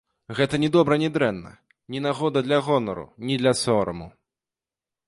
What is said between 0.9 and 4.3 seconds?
ні дрэнна, ні нагода для гонару, ні для сораму.